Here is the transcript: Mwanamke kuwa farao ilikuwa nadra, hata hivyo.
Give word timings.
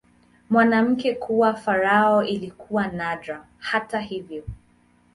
Mwanamke 0.49 1.15
kuwa 1.15 1.53
farao 1.53 2.23
ilikuwa 2.23 2.87
nadra, 2.87 3.45
hata 3.57 3.99
hivyo. 3.99 4.43